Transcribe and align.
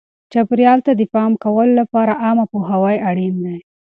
چاپیریال 0.31 0.79
ته 0.85 0.91
د 0.95 1.01
پام 1.13 1.31
کولو 1.43 1.73
لپاره 1.81 2.13
عامه 2.23 2.45
پوهاوی 2.51 2.97
اړین 3.09 3.35
دی. 3.43 3.57